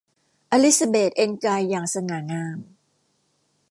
[0.51, 2.57] อลิซาเบธเอนกายอย่าสง่างาม